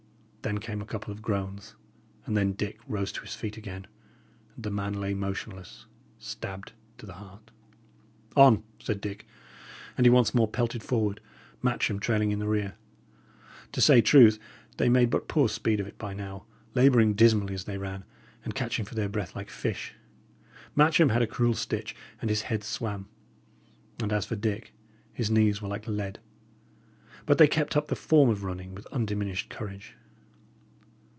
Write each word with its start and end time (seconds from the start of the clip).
Then 0.43 0.57
came 0.57 0.81
a 0.81 0.87
couple 0.87 1.11
of 1.13 1.21
groans, 1.21 1.75
and 2.25 2.35
then 2.35 2.53
Dick 2.53 2.79
rose 2.87 3.11
to 3.11 3.21
his 3.21 3.35
feet 3.35 3.57
again, 3.57 3.85
and 4.55 4.63
the 4.63 4.71
man 4.71 4.93
lay 4.95 5.13
motionless, 5.13 5.85
stabbed 6.17 6.71
to 6.97 7.05
the 7.05 7.13
heart. 7.13 7.51
"On!" 8.35 8.63
said 8.79 9.01
Dick; 9.01 9.27
and 9.95 10.03
he 10.03 10.09
once 10.09 10.33
more 10.33 10.47
pelted 10.47 10.81
forward, 10.81 11.19
Matcham 11.61 11.99
trailing 11.99 12.31
in 12.31 12.39
the 12.39 12.47
rear. 12.47 12.73
To 13.73 13.81
say 13.81 14.01
truth, 14.01 14.39
they 14.77 14.89
made 14.89 15.11
but 15.11 15.27
poor 15.27 15.47
speed 15.47 15.79
of 15.79 15.85
it 15.85 15.99
by 15.99 16.15
now, 16.15 16.45
labouring 16.73 17.13
dismally 17.13 17.53
as 17.53 17.65
they 17.65 17.77
ran, 17.77 18.03
and 18.43 18.55
catching 18.55 18.83
for 18.83 18.95
their 18.95 19.07
breath 19.09 19.35
like 19.35 19.51
fish. 19.51 19.93
Matcham 20.75 21.09
had 21.09 21.21
a 21.21 21.27
cruel 21.27 21.53
stitch, 21.53 21.95
and 22.19 22.31
his 22.31 22.41
head 22.41 22.63
swam; 22.63 23.07
and 24.01 24.11
as 24.11 24.25
for 24.25 24.35
Dick, 24.35 24.73
his 25.13 25.29
knees 25.29 25.61
were 25.61 25.67
like 25.69 25.87
lead. 25.87 26.17
But 27.27 27.37
they 27.37 27.47
kept 27.47 27.77
up 27.77 27.89
the 27.89 27.95
form 27.95 28.31
of 28.31 28.43
running 28.43 28.73
with 28.73 28.87
undiminished 28.87 29.51
courage. 29.51 29.97